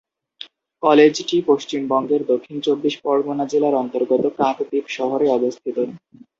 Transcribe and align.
কলেজটি 0.83 1.37
পশ্চিমবঙ্গের 1.47 2.21
দক্ষিণ 2.27 2.57
চব্বিশ 2.61 2.95
পরগনা 3.03 3.45
জেলার 3.45 3.75
অন্তর্গত 3.75 4.23
কাকদ্বীপ 4.39 4.85
শহরে 4.97 5.27
অবস্থিত। 5.29 5.77